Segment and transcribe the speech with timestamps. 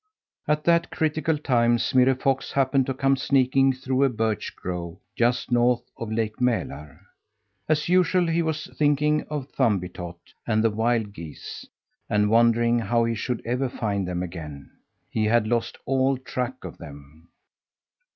[0.47, 5.51] At that critical time Smirre Fox happened to come sneaking through a birch grove just
[5.51, 6.97] north of Lake Mälar.
[7.69, 10.17] As usual, he was thinking of Thumbietot
[10.47, 11.67] and the wild geese,
[12.09, 14.71] and wondering how he should ever find them again.
[15.07, 17.29] He had lost all track of them.